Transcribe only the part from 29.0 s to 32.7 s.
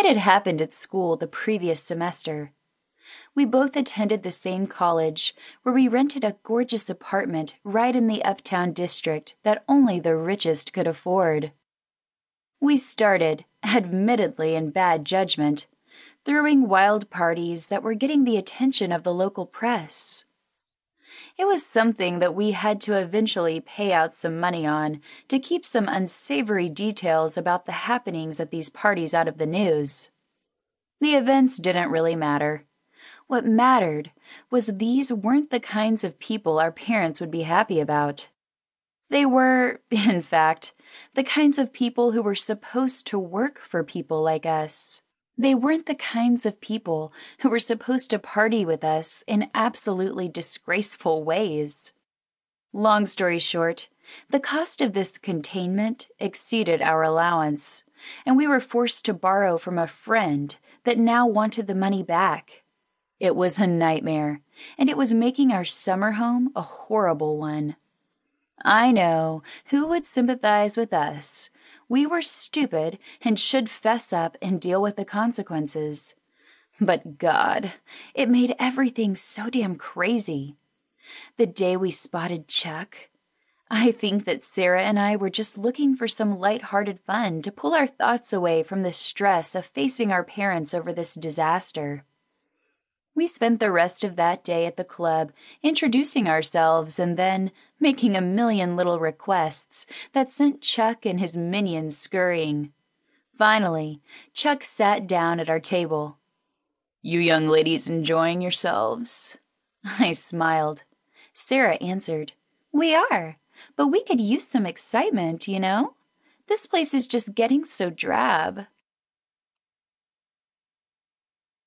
out of the news. The events didn't really matter.